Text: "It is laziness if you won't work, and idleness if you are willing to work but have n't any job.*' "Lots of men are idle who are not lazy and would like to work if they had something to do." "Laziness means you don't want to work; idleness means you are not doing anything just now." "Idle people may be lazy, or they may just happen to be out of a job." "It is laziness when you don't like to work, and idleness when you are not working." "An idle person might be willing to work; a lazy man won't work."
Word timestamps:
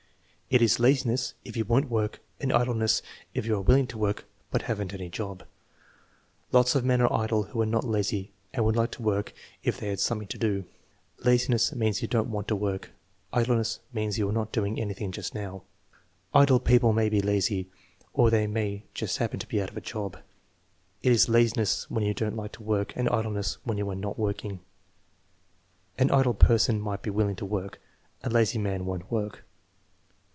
"It 0.53 0.61
is 0.61 0.81
laziness 0.81 1.33
if 1.45 1.55
you 1.55 1.63
won't 1.63 1.89
work, 1.89 2.19
and 2.41 2.51
idleness 2.51 3.01
if 3.33 3.45
you 3.45 3.55
are 3.55 3.61
willing 3.61 3.87
to 3.87 3.97
work 3.97 4.25
but 4.49 4.63
have 4.63 4.81
n't 4.81 4.93
any 4.93 5.07
job.*' 5.07 5.45
"Lots 6.51 6.75
of 6.75 6.83
men 6.83 6.99
are 6.99 7.13
idle 7.23 7.43
who 7.43 7.61
are 7.61 7.65
not 7.65 7.85
lazy 7.85 8.33
and 8.53 8.65
would 8.65 8.75
like 8.75 8.91
to 8.91 9.01
work 9.01 9.31
if 9.63 9.79
they 9.79 9.87
had 9.87 10.01
something 10.01 10.27
to 10.27 10.37
do." 10.37 10.65
"Laziness 11.19 11.71
means 11.73 12.01
you 12.01 12.09
don't 12.09 12.29
want 12.31 12.49
to 12.49 12.55
work; 12.57 12.91
idleness 13.31 13.79
means 13.93 14.19
you 14.19 14.27
are 14.27 14.33
not 14.33 14.51
doing 14.51 14.77
anything 14.77 15.13
just 15.13 15.33
now." 15.33 15.63
"Idle 16.33 16.59
people 16.59 16.91
may 16.91 17.07
be 17.07 17.21
lazy, 17.21 17.69
or 18.11 18.29
they 18.29 18.45
may 18.45 18.83
just 18.93 19.19
happen 19.19 19.39
to 19.39 19.47
be 19.47 19.61
out 19.61 19.69
of 19.69 19.77
a 19.77 19.79
job." 19.79 20.17
"It 21.01 21.13
is 21.13 21.29
laziness 21.29 21.89
when 21.89 22.03
you 22.03 22.13
don't 22.13 22.35
like 22.35 22.51
to 22.51 22.63
work, 22.63 22.91
and 22.97 23.07
idleness 23.07 23.57
when 23.63 23.77
you 23.77 23.89
are 23.89 23.95
not 23.95 24.19
working." 24.19 24.59
"An 25.97 26.11
idle 26.11 26.33
person 26.33 26.81
might 26.81 27.03
be 27.03 27.09
willing 27.09 27.37
to 27.37 27.45
work; 27.45 27.79
a 28.21 28.29
lazy 28.29 28.57
man 28.59 28.83
won't 28.85 29.09
work." 29.09 29.45